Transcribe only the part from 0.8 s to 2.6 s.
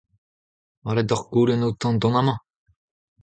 Mat eo deoc'h goulenn outañ dont amañ?